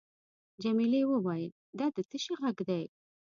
[0.63, 2.83] جميلې وويل:: دا د څه شي ږغ دی؟